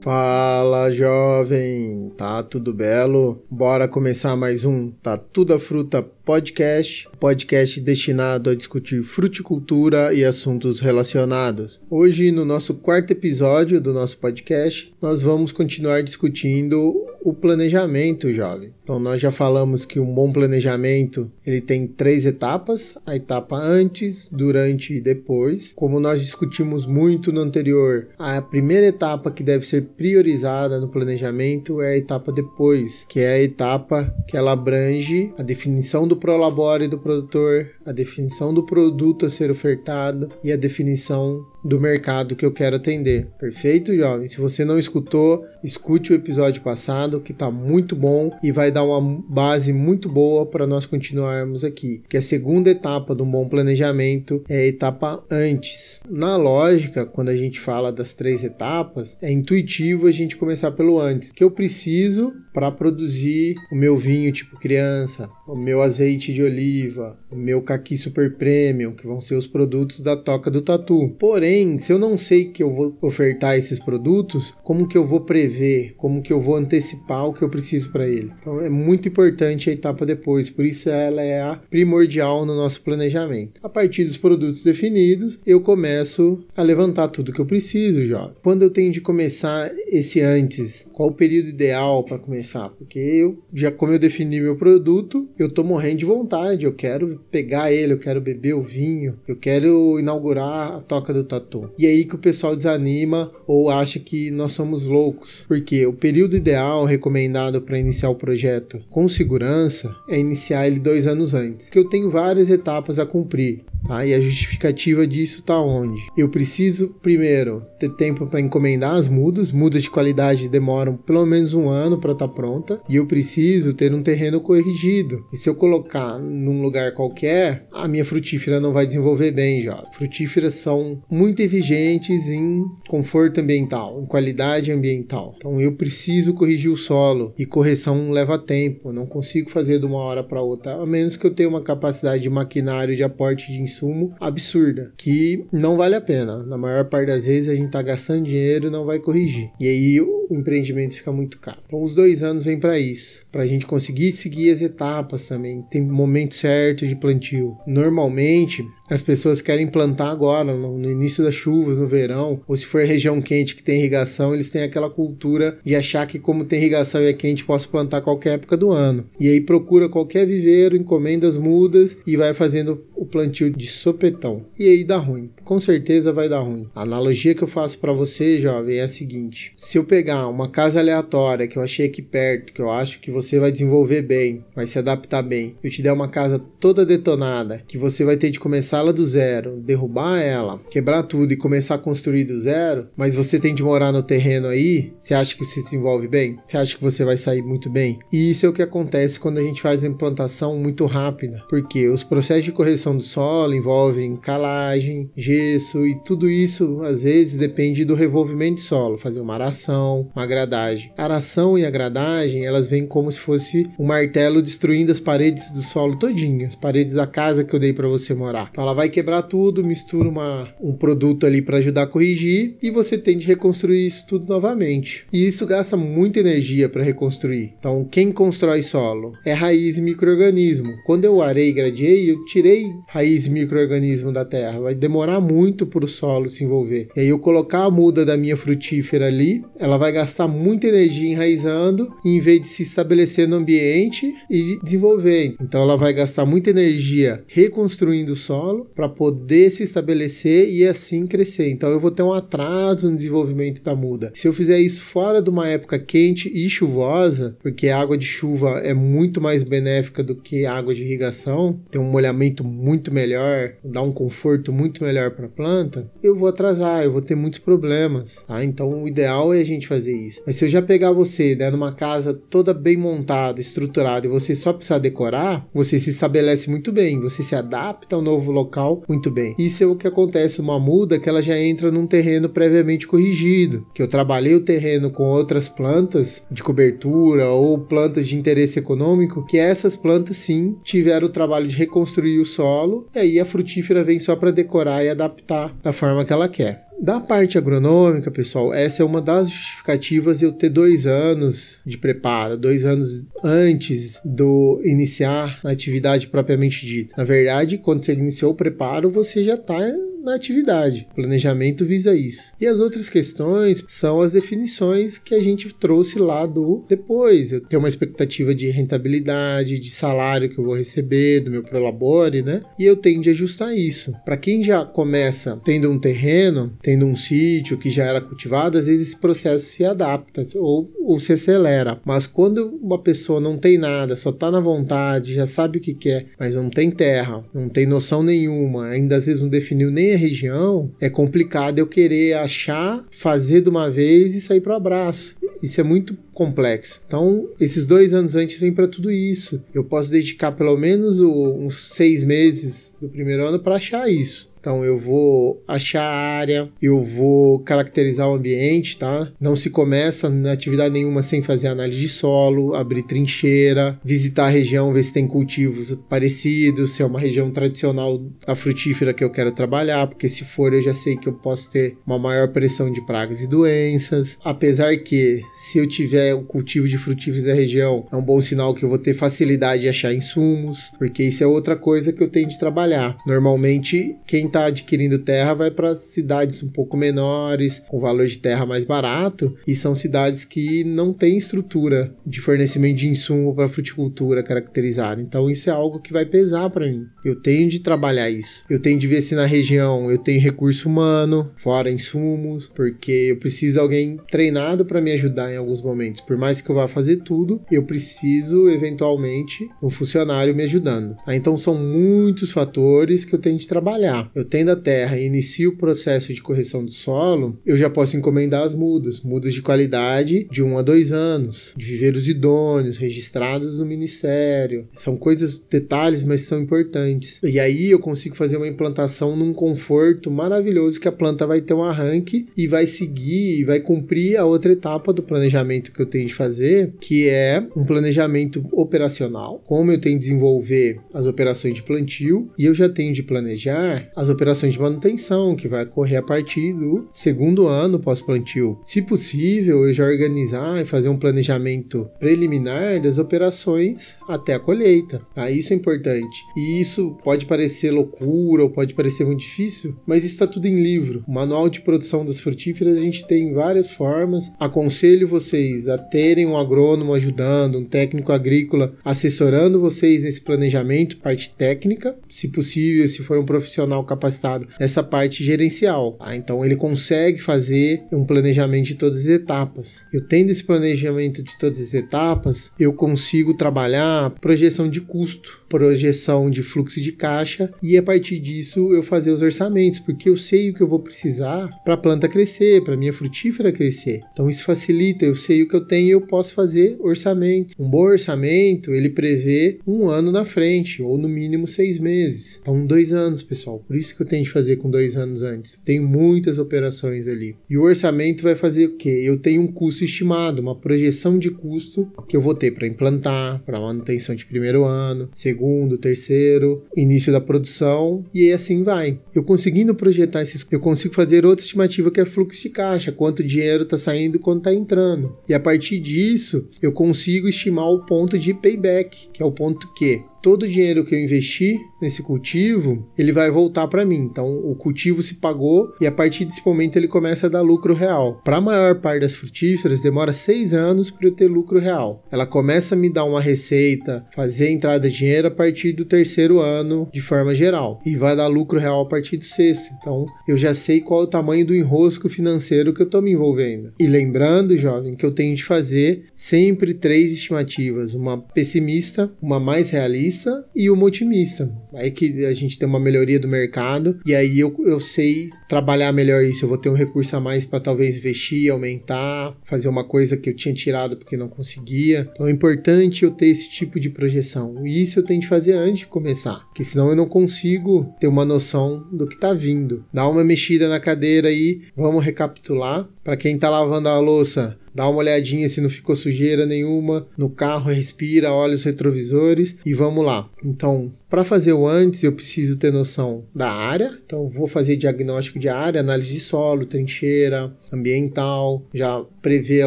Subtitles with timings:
[0.00, 3.42] Fala jovem, tá tudo belo?
[3.50, 10.24] Bora começar mais um Tá Tudo a Fruta podcast, podcast destinado a discutir fruticultura e
[10.24, 11.80] assuntos relacionados.
[11.90, 18.72] Hoje, no nosso quarto episódio do nosso podcast, nós vamos continuar discutindo o planejamento, jovem.
[18.88, 24.30] Então nós já falamos que um bom planejamento, ele tem três etapas, a etapa antes,
[24.32, 25.74] durante e depois.
[25.76, 31.82] Como nós discutimos muito no anterior, a primeira etapa que deve ser priorizada no planejamento
[31.82, 36.88] é a etapa depois, que é a etapa que ela abrange a definição do prolabore
[36.88, 42.44] do produtor, a definição do produto a ser ofertado e a definição do mercado que
[42.44, 43.26] eu quero atender.
[43.38, 44.28] Perfeito, jovem?
[44.28, 48.77] Se você não escutou, escute o episódio passado que está muito bom e vai dar
[48.82, 52.02] uma base muito boa para nós continuarmos aqui.
[52.08, 56.00] Que a segunda etapa um bom planejamento é a etapa antes.
[56.08, 61.00] Na lógica, quando a gente fala das três etapas, é intuitivo a gente começar pelo
[61.00, 61.32] antes.
[61.32, 67.18] Que eu preciso para produzir o meu vinho tipo criança, o meu azeite de oliva,
[67.30, 71.14] o meu caqui super premium, que vão ser os produtos da Toca do Tatu.
[71.18, 75.20] Porém, se eu não sei que eu vou ofertar esses produtos, como que eu vou
[75.20, 78.32] prever, como que eu vou antecipar o que eu preciso para ele?
[78.40, 82.82] Então é muito importante a etapa depois, por isso ela é a primordial no nosso
[82.82, 83.60] planejamento.
[83.62, 88.30] A partir dos produtos definidos, eu começo a levantar tudo que eu preciso, já.
[88.42, 93.38] Quando eu tenho de começar esse antes, qual o período ideal para começar porque eu
[93.54, 97.92] já como eu defini meu produto, eu tô morrendo de vontade, eu quero pegar ele,
[97.92, 101.70] eu quero beber o vinho, eu quero inaugurar a toca do tatu.
[101.78, 106.36] E aí que o pessoal desanima ou acha que nós somos loucos, porque o período
[106.36, 111.78] ideal recomendado para iniciar o projeto com segurança é iniciar ele dois anos antes, porque
[111.78, 113.64] eu tenho várias etapas a cumprir.
[113.86, 114.04] Tá?
[114.04, 116.00] E a justificativa disso está onde?
[116.16, 119.52] Eu preciso, primeiro, ter tempo para encomendar as mudas.
[119.52, 120.48] Mudas de qualidade
[120.88, 122.80] demoram pelo menos um ano para estar tá pronta.
[122.88, 125.24] E eu preciso ter um terreno corrigido.
[125.32, 129.76] E se eu colocar num lugar qualquer, a minha frutífera não vai desenvolver bem já.
[129.92, 135.34] Frutíferas são muito exigentes em conforto ambiental, em qualidade ambiental.
[135.36, 137.34] Então eu preciso corrigir o solo.
[137.38, 138.92] E correção leva tempo.
[138.92, 142.22] Não consigo fazer de uma hora para outra, a menos que eu tenha uma capacidade
[142.22, 146.42] de maquinário de aporte de insumo absurda, que não vale a pena.
[146.42, 149.50] Na maior parte das vezes a gente tá gastando dinheiro e não vai corrigir.
[149.60, 151.58] E aí o empreendimento fica muito caro.
[151.66, 155.62] Então os dois anos vêm para isso, para a gente conseguir seguir as etapas também.
[155.70, 157.56] Tem momento certo de plantio.
[157.66, 162.66] Normalmente as pessoas querem plantar agora, no, no início das chuvas, no verão, ou se
[162.66, 166.58] for região quente que tem irrigação, eles têm aquela cultura de achar que como tem
[166.58, 169.06] irrigação e é quente, posso plantar qualquer época do ano.
[169.18, 174.44] E aí procura qualquer viveiro, encomenda as mudas e vai fazendo o plantio de sopetão.
[174.58, 175.30] E aí dá ruim.
[175.44, 176.68] Com certeza vai dar ruim.
[176.74, 180.48] A analogia que eu faço para você, jovem, é a seguinte: se eu pegar uma
[180.48, 184.44] casa aleatória que eu achei aqui perto, que eu acho que você vai desenvolver bem,
[184.54, 188.30] vai se adaptar bem, eu te der uma casa toda detonada, que você vai ter
[188.30, 193.14] de começá-la do zero, derrubar ela, quebrar tudo e começar a construir do zero, mas
[193.14, 196.38] você tem de morar no terreno aí, você acha que você se desenvolve bem?
[196.46, 197.98] Você acha que você vai sair muito bem?
[198.12, 201.88] E isso é o que acontece quando a gente faz a implantação muito rápida, porque
[201.88, 207.84] os processos de correção do solo envolvem calagem, gesso e tudo isso às vezes depende
[207.84, 210.92] do revolvimento de solo, fazer uma aração, uma gradagem.
[210.96, 215.62] Aração e a gradagem, elas vêm como se fosse um martelo destruindo as paredes do
[215.62, 218.48] solo todinho, as paredes da casa que eu dei para você morar.
[218.50, 222.70] Então ela vai quebrar tudo, mistura uma, um produto ali para ajudar a corrigir e
[222.70, 225.06] você tem de reconstruir isso tudo novamente.
[225.12, 227.54] E isso gasta muita energia para reconstruir.
[227.58, 230.74] Então quem constrói solo é raiz e microorganismo.
[230.84, 234.60] Quando eu arei e gradiei, eu tirei raiz microorganismo da terra.
[234.60, 236.88] Vai demorar muito para o solo se envolver.
[236.96, 241.10] E aí eu colocar a muda da minha frutífera ali, ela vai gastar muita energia
[241.10, 245.34] enraizando, em vez de se estabelecer no ambiente e desenvolver.
[245.40, 251.06] Então ela vai gastar muita energia reconstruindo o solo para poder se estabelecer e assim
[251.06, 251.50] crescer.
[251.50, 254.12] Então eu vou ter um atraso no desenvolvimento da muda.
[254.14, 258.06] Se eu fizer isso fora de uma época quente e chuvosa, porque a água de
[258.06, 262.67] chuva é muito mais benéfica do que a água de irrigação, tem um molhamento muito
[262.92, 267.14] melhor, dá um conforto muito melhor para a planta, eu vou atrasar, eu vou ter
[267.14, 268.22] muitos problemas.
[268.26, 268.44] Tá?
[268.44, 270.22] Então o ideal é a gente fazer isso.
[270.26, 274.34] Mas se eu já pegar você né, numa casa toda bem montada, estruturada e você
[274.36, 279.10] só precisar decorar, você se estabelece muito bem, você se adapta ao novo local muito
[279.10, 279.34] bem.
[279.38, 283.66] Isso é o que acontece uma muda que ela já entra num terreno previamente corrigido,
[283.74, 289.24] que eu trabalhei o terreno com outras plantas de cobertura ou plantas de interesse econômico,
[289.24, 292.57] que essas plantas sim tiveram o trabalho de reconstruir o solo
[292.94, 296.67] e aí a frutífera vem só para decorar e adaptar da forma que ela quer.
[296.80, 302.38] Da parte agronômica, pessoal, essa é uma das justificativas eu ter dois anos de preparo,
[302.38, 306.94] dois anos antes do iniciar a atividade propriamente dita.
[306.96, 309.60] Na verdade, quando você iniciou o preparo, você já está
[310.02, 310.86] na atividade.
[310.90, 312.32] O planejamento visa isso.
[312.40, 317.32] E as outras questões são as definições que a gente trouxe lá do depois.
[317.32, 322.22] Eu tenho uma expectativa de rentabilidade, de salário que eu vou receber do meu prolabore,
[322.22, 322.40] né?
[322.58, 323.92] E eu tenho de ajustar isso.
[324.04, 328.66] Para quem já começa tendo um terreno, tendo um sítio que já era cultivado, às
[328.66, 331.80] vezes esse processo se adapta ou, ou se acelera.
[331.82, 335.72] Mas quando uma pessoa não tem nada, só tá na vontade, já sabe o que
[335.72, 339.94] quer, mas não tem terra, não tem noção nenhuma, ainda às vezes não definiu nem
[339.94, 344.56] a região, é complicado eu querer achar, fazer de uma vez e sair para o
[344.56, 345.16] abraço.
[345.42, 346.82] Isso é muito complexo.
[346.86, 349.40] Então, esses dois anos antes vem para tudo isso.
[349.54, 354.27] Eu posso dedicar pelo menos o, uns seis meses do primeiro ano para achar isso.
[354.38, 359.10] Então eu vou achar a área, eu vou caracterizar o ambiente, tá?
[359.20, 364.30] Não se começa na atividade nenhuma sem fazer análise de solo, abrir trincheira, visitar a
[364.30, 369.10] região, ver se tem cultivos parecidos, se é uma região tradicional da frutífera que eu
[369.10, 372.70] quero trabalhar, porque se for eu já sei que eu posso ter uma maior pressão
[372.70, 374.16] de pragas e doenças.
[374.24, 378.54] Apesar que se eu tiver o cultivo de frutíferos da região, é um bom sinal
[378.54, 382.08] que eu vou ter facilidade de achar insumos, porque isso é outra coisa que eu
[382.08, 382.96] tenho de trabalhar.
[383.06, 388.46] Normalmente quem está adquirindo terra vai para cidades um pouco menores, com valor de terra
[388.46, 394.22] mais barato, e são cidades que não têm estrutura de fornecimento de insumo para fruticultura
[394.22, 395.02] caracterizada.
[395.02, 396.86] Então isso é algo que vai pesar para mim.
[397.04, 398.44] Eu tenho de trabalhar isso.
[398.48, 403.18] Eu tenho de ver se na região eu tenho recurso humano, fora insumos, porque eu
[403.18, 406.00] preciso de alguém treinado para me ajudar em alguns momentos.
[406.00, 410.96] Por mais que eu vá fazer tudo, eu preciso eventualmente um funcionário me ajudando.
[411.04, 411.14] Tá?
[411.14, 415.50] Então são muitos fatores que eu tenho de trabalhar eu tendo a terra e inicio
[415.50, 420.26] o processo de correção do solo, eu já posso encomendar as mudas, mudas de qualidade
[420.28, 424.66] de um a dois anos, de viveiros idôneos, registrados no Ministério.
[424.74, 427.20] São coisas, detalhes, mas são importantes.
[427.22, 431.54] E aí eu consigo fazer uma implantação num conforto maravilhoso que a planta vai ter
[431.54, 436.08] um arranque e vai seguir, vai cumprir a outra etapa do planejamento que eu tenho
[436.08, 441.62] de fazer, que é um planejamento operacional, como eu tenho de desenvolver as operações de
[441.62, 446.02] plantio e eu já tenho de planejar as operações de manutenção, que vai ocorrer a
[446.02, 448.58] partir do segundo ano pós-plantio.
[448.62, 455.02] Se possível, eu já organizar e fazer um planejamento preliminar das operações até a colheita.
[455.14, 455.30] Tá?
[455.30, 456.24] Isso é importante.
[456.36, 461.04] E isso pode parecer loucura ou pode parecer muito difícil, mas está tudo em livro.
[461.06, 464.30] O manual de produção das frutíferas a gente tem várias formas.
[464.40, 471.34] Aconselho vocês a terem um agrônomo ajudando, um técnico agrícola assessorando vocês nesse planejamento, parte
[471.34, 475.92] técnica, se possível, se for um profissional capacitado nessa parte gerencial.
[475.92, 476.16] Tá?
[476.16, 479.82] Então ele consegue fazer um planejamento de todas as etapas.
[479.92, 486.30] Eu tendo esse planejamento de todas as etapas, eu consigo trabalhar projeção de custo, projeção
[486.30, 490.50] de fluxo de caixa e a partir disso eu fazer os orçamentos, porque eu sei
[490.50, 494.00] o que eu vou precisar para a planta crescer, para minha frutífera crescer.
[494.12, 497.54] Então isso facilita, eu sei o que eu tenho e eu posso fazer orçamento.
[497.58, 502.38] Um bom orçamento ele prevê um ano na frente ou no mínimo seis meses.
[502.40, 503.62] Então dois anos, pessoal.
[503.66, 505.60] Por isso que eu tenho de fazer com dois anos antes.
[505.64, 507.36] Tem muitas operações ali.
[507.48, 509.02] E o orçamento vai fazer o quê?
[509.04, 513.42] Eu tenho um custo estimado, uma projeção de custo que eu vou ter para implantar,
[513.44, 515.37] para manutenção de primeiro ano, segundo,
[515.78, 519.00] terceiro, início da produção e assim vai.
[519.14, 523.22] Eu conseguindo projetar esses, eu consigo fazer outra estimativa que é fluxo de caixa, quanto
[523.22, 525.16] dinheiro está saindo, quanto está entrando.
[525.28, 529.72] E a partir disso, eu consigo estimar o ponto de payback, que é o ponto
[529.74, 533.98] que todo o dinheiro que eu investi nesse cultivo, ele vai voltar para mim.
[533.98, 537.74] Então, o cultivo se pagou e a partir desse momento ele começa a dar lucro
[537.74, 538.20] real.
[538.24, 542.04] Para a maior parte das frutíferas, demora seis anos para eu ter lucro real.
[542.10, 546.40] Ela começa a me dar uma receita, fazer entrada de dinheiro a partir do terceiro
[546.40, 549.72] ano, de forma geral, e vai dar lucro real a partir do sexto.
[549.80, 553.12] Então, eu já sei qual é o tamanho do enrosco financeiro que eu estou me
[553.12, 553.72] envolvendo.
[553.78, 559.70] E lembrando, jovem, que eu tenho de fazer sempre três estimativas: uma pessimista, uma mais
[559.70, 561.50] realista e uma otimista.
[561.74, 565.92] Aí que a gente tem uma melhoria do mercado e aí eu, eu sei trabalhar
[565.92, 566.44] melhor isso.
[566.44, 570.30] Eu vou ter um recurso a mais para talvez investir, aumentar, fazer uma coisa que
[570.30, 572.08] eu tinha tirado porque não conseguia.
[572.12, 574.66] Então é importante eu ter esse tipo de projeção.
[574.66, 578.06] E isso eu tenho de fazer antes de começar, porque senão eu não consigo ter
[578.06, 579.84] uma noção do que está vindo.
[579.92, 584.86] Dá uma mexida na cadeira aí, vamos recapitular Para quem está lavando a louça, dá
[584.86, 590.04] uma olhadinha se não ficou sujeira nenhuma no carro, respira, olha os retrovisores e vamos
[590.04, 590.28] lá.
[590.44, 593.98] Então, para fazer o antes, eu preciso ter noção da área.
[594.04, 599.66] Então, vou fazer diagnóstico de área, análise de solo, trincheira, ambiental, já prever a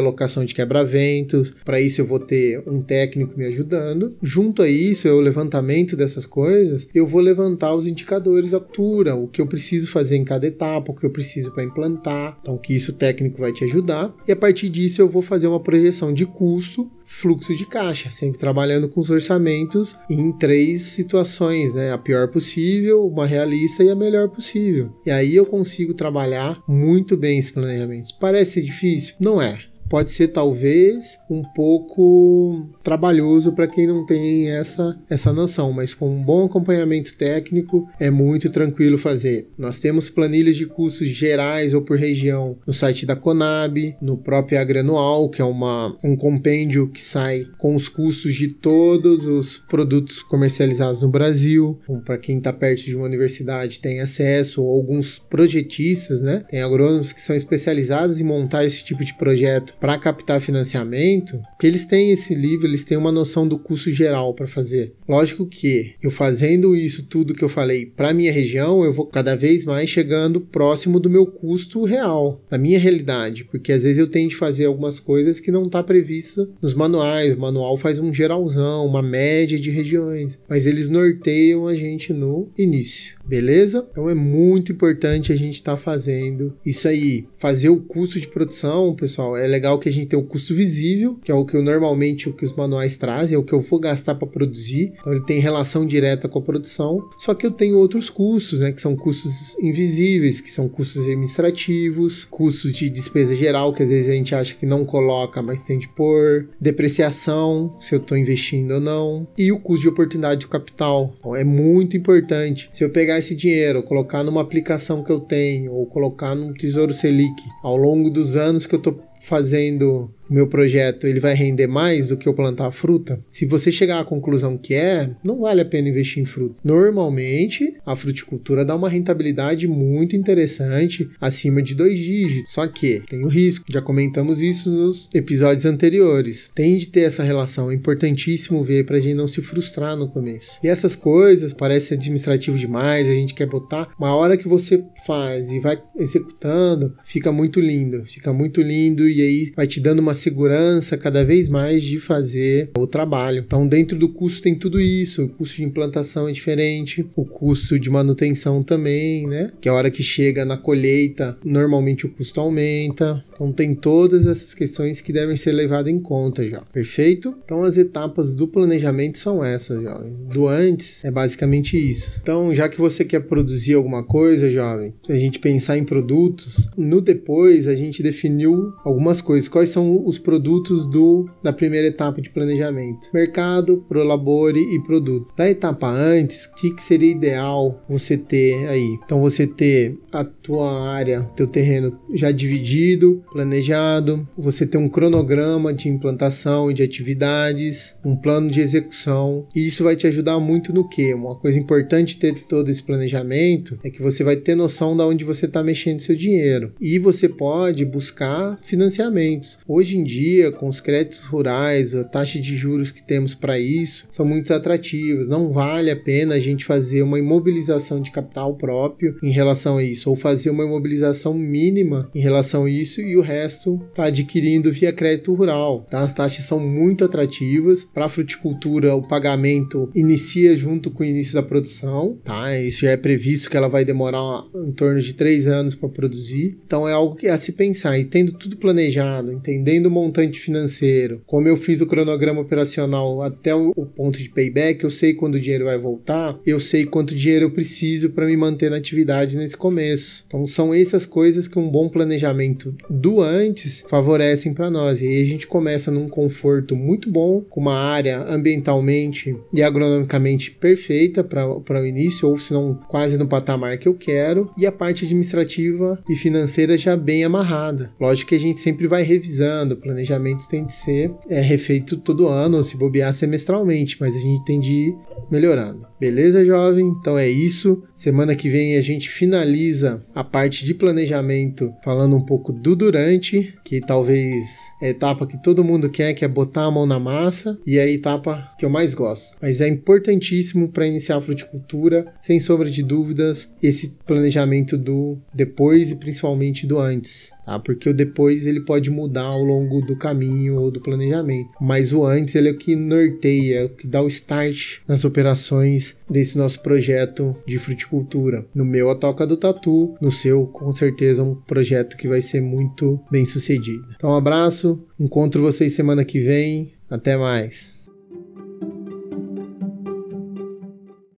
[0.00, 1.52] locação de quebra-ventos.
[1.64, 4.16] Para isso, eu vou ter um técnico me ajudando.
[4.22, 9.16] Junto a isso, é o levantamento dessas coisas, eu vou levantar os indicadores da altura,
[9.16, 12.38] o que eu preciso fazer em cada etapa, o que eu preciso para implantar.
[12.40, 14.14] Então, que isso o técnico vai te ajudar.
[14.26, 18.38] E a partir disso, eu vou fazer uma projeção de custo fluxo de caixa, sempre
[18.38, 21.92] trabalhando com os orçamentos em três situações, né?
[21.92, 24.90] A pior possível, uma realista e a melhor possível.
[25.04, 28.08] E aí eu consigo trabalhar muito bem esse planejamento.
[28.18, 29.14] Parece difícil?
[29.20, 35.70] Não é pode ser talvez um pouco trabalhoso para quem não tem essa, essa noção,
[35.70, 39.50] mas com um bom acompanhamento técnico é muito tranquilo fazer.
[39.58, 44.58] Nós temos planilhas de custos gerais ou por região no site da Conab, no próprio
[44.58, 50.22] Agranual, que é uma, um compêndio que sai com os custos de todos os produtos
[50.22, 51.78] comercializados no Brasil.
[51.82, 56.44] Então, para quem está perto de uma universidade tem acesso, ou alguns projetistas, né?
[56.48, 61.66] Tem agrônomos que são especializados em montar esse tipo de projeto para captar financiamento, que
[61.66, 64.94] eles têm esse livro, eles têm uma noção do custo geral para fazer.
[65.08, 69.34] Lógico que eu fazendo isso tudo que eu falei para minha região, eu vou cada
[69.34, 74.06] vez mais chegando próximo do meu custo real, da minha realidade, porque às vezes eu
[74.06, 77.34] tenho de fazer algumas coisas que não está prevista nos manuais.
[77.34, 82.48] O manual faz um geralzão, uma média de regiões, mas eles norteiam a gente no
[82.56, 83.84] início, beleza?
[83.90, 88.28] Então é muito importante a gente estar tá fazendo isso aí, fazer o custo de
[88.28, 91.44] produção, pessoal, é legal legal que a gente tem o custo visível, que é o
[91.44, 94.26] que eu, normalmente o que os manuais trazem, é o que eu vou gastar para
[94.26, 94.92] produzir.
[95.00, 97.02] Então ele tem relação direta com a produção.
[97.18, 102.24] Só que eu tenho outros custos, né, que são custos invisíveis, que são custos administrativos,
[102.24, 105.78] custos de despesa geral, que às vezes a gente acha que não coloca, mas tem
[105.78, 110.48] de pôr, depreciação, se eu estou investindo ou não, e o custo de oportunidade de
[110.48, 111.14] capital.
[111.18, 112.68] Então é muito importante.
[112.72, 116.92] Se eu pegar esse dinheiro, colocar numa aplicação que eu tenho, ou colocar num Tesouro
[116.92, 121.66] Selic, ao longo dos anos que eu estou fazendo o meu projeto ele vai render
[121.66, 125.60] mais do que eu plantar fruta, se você chegar à conclusão que é, não vale
[125.60, 126.56] a pena investir em fruta.
[126.64, 132.52] Normalmente, a fruticultura dá uma rentabilidade muito interessante, acima de dois dígitos.
[132.52, 136.50] Só que tem o risco, já comentamos isso nos episódios anteriores.
[136.54, 140.08] Tem de ter essa relação, é importantíssimo ver para a gente não se frustrar no
[140.08, 140.58] começo.
[140.62, 145.50] E essas coisas parecem administrativo demais, a gente quer botar, uma hora que você faz
[145.50, 150.14] e vai executando, fica muito lindo, fica muito lindo e aí vai te dando uma
[150.22, 153.44] segurança cada vez mais de fazer o trabalho.
[153.46, 155.24] Então, dentro do custo tem tudo isso.
[155.24, 159.50] O custo de implantação é diferente, o custo de manutenção também, né?
[159.60, 163.22] Que a hora que chega na colheita, normalmente o custo aumenta.
[163.32, 166.60] Então, tem todas essas questões que devem ser levadas em conta já.
[166.72, 167.34] Perfeito?
[167.44, 170.22] Então, as etapas do planejamento são essas, jovens.
[170.24, 172.20] Do antes é basicamente isso.
[172.22, 177.00] Então, já que você quer produzir alguma coisa, jovem, a gente pensar em produtos, no
[177.00, 179.48] depois a gente definiu algumas coisas.
[179.48, 185.32] Quais são os produtos do da primeira etapa de planejamento: mercado, prolabore e produto.
[185.36, 188.98] Da etapa antes, o que, que seria ideal você ter aí?
[189.04, 195.72] Então você ter a tua área, teu terreno já dividido, planejado, você ter um cronograma
[195.72, 199.46] de implantação e de atividades, um plano de execução.
[199.54, 201.14] E isso vai te ajudar muito no que?
[201.14, 205.24] Uma coisa importante ter todo esse planejamento é que você vai ter noção de onde
[205.24, 206.72] você está mexendo seu dinheiro.
[206.80, 209.58] E você pode buscar financiamentos.
[209.66, 213.58] Hoje em em dia, com os créditos rurais, a taxa de juros que temos para
[213.58, 215.28] isso, são muito atrativas.
[215.28, 219.84] Não vale a pena a gente fazer uma imobilização de capital próprio em relação a
[219.84, 224.72] isso, ou fazer uma imobilização mínima em relação a isso e o resto tá adquirindo
[224.72, 225.86] via crédito rural.
[225.88, 226.00] Tá?
[226.00, 227.84] As taxas são muito atrativas.
[227.84, 232.18] Para a fruticultura, o pagamento inicia junto com o início da produção.
[232.24, 232.58] Tá?
[232.58, 236.58] Isso já é previsto que ela vai demorar em torno de três anos para produzir.
[236.66, 237.98] Então é algo que é a se pensar.
[237.98, 243.72] E tendo tudo planejado, entendendo montante financeiro, como eu fiz o cronograma operacional até o,
[243.76, 247.46] o ponto de payback, eu sei quando o dinheiro vai voltar, eu sei quanto dinheiro
[247.46, 250.24] eu preciso para me manter na atividade nesse começo.
[250.26, 255.00] Então são essas coisas que um bom planejamento do antes favorecem para nós.
[255.00, 260.50] E aí a gente começa num conforto muito bom, com uma área ambientalmente e agronomicamente
[260.50, 264.72] perfeita para o início, ou se não quase no patamar que eu quero, e a
[264.72, 267.92] parte administrativa e financeira já bem amarrada.
[268.00, 272.28] Lógico que a gente sempre vai revisando o planejamento tem de ser é, refeito todo
[272.28, 274.96] ano, ou se bobear semestralmente, mas a gente tem de ir
[275.30, 275.86] melhorando.
[275.98, 276.88] Beleza, jovem?
[276.98, 277.82] Então é isso.
[277.94, 283.54] Semana que vem a gente finaliza a parte de planejamento falando um pouco do durante,
[283.64, 284.44] que talvez
[284.82, 287.78] é a etapa que todo mundo quer, que é botar a mão na massa, e
[287.78, 289.38] é a etapa que eu mais gosto.
[289.40, 295.92] Mas é importantíssimo para iniciar a fruticultura, sem sombra de dúvidas, esse planejamento do depois
[295.92, 297.58] e principalmente do antes tá?
[297.58, 302.04] Porque o depois ele pode mudar ao longo do caminho ou do planejamento, mas o
[302.04, 306.36] antes ele é o que norteia, é o que dá o start nas operações desse
[306.36, 308.46] nosso projeto de fruticultura.
[308.54, 312.40] No meu a toca do tatu, no seu com certeza um projeto que vai ser
[312.40, 313.86] muito bem sucedido.
[313.96, 317.71] Então um abraço, encontro vocês semana que vem, até mais.